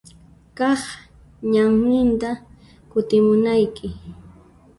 [0.57, 0.81] Kaq
[1.51, 2.29] ñanninta
[2.91, 3.87] kutimunayki.